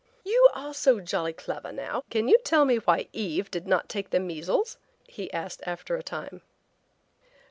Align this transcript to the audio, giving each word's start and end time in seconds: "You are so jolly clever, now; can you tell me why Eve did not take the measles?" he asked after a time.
"You 0.25 0.49
are 0.55 0.73
so 0.73 0.99
jolly 0.99 1.31
clever, 1.33 1.71
now; 1.71 2.03
can 2.09 2.27
you 2.27 2.39
tell 2.39 2.65
me 2.65 2.77
why 2.77 3.07
Eve 3.13 3.51
did 3.51 3.67
not 3.67 3.87
take 3.87 4.09
the 4.09 4.19
measles?" 4.19 4.79
he 5.07 5.31
asked 5.31 5.61
after 5.63 5.95
a 5.95 6.01
time. 6.01 6.41